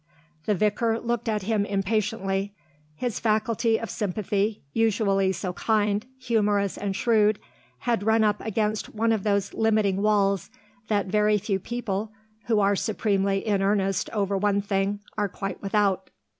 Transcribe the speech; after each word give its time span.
The 0.47 0.55
vicar 0.55 0.99
looked 0.99 1.29
at 1.29 1.43
him 1.43 1.63
impatiently. 1.63 2.55
His 2.95 3.19
faculty 3.19 3.77
of 3.77 3.91
sympathy, 3.91 4.63
usually 4.73 5.31
so 5.31 5.53
kind, 5.53 6.07
humorous, 6.17 6.75
and 6.75 6.95
shrewd, 6.95 7.37
had 7.81 8.01
run 8.01 8.23
up 8.23 8.41
against 8.43 8.95
one 8.95 9.11
of 9.11 9.21
those 9.21 9.53
limiting 9.53 10.01
walls 10.01 10.49
that 10.87 11.05
very 11.05 11.37
few 11.37 11.59
people 11.59 12.11
who 12.45 12.59
are 12.59 12.75
supremely 12.75 13.45
in 13.45 13.61
earnest 13.61 14.09
over 14.09 14.35
one 14.35 14.59
thing 14.59 15.01
are 15.19 15.29
quite 15.29 15.61
without. 15.61 16.09